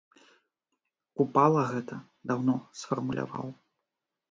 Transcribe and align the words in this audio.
Купала 1.21 1.61
гэта 1.73 1.95
даўно 2.33 2.57
сфармуляваў. 2.83 3.47